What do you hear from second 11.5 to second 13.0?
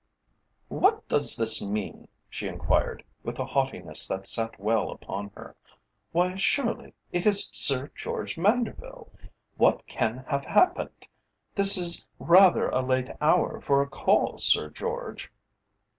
This is rather a